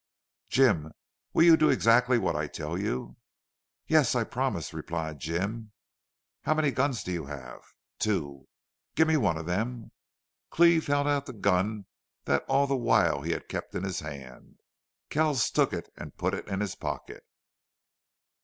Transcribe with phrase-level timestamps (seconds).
[0.49, 0.91] "Jim,
[1.31, 3.17] will you do exactly what I tell you?"
[3.85, 5.73] "Yes, I promise," replied Jim.
[6.41, 7.29] "How many guns have you?"
[7.99, 8.47] "Two."
[8.95, 9.91] "Give me one of them."
[10.49, 11.85] Cleve held out the gun
[12.25, 14.57] that all the while he had kept in his hand.
[15.11, 17.23] Kells took it and put it in his pocket.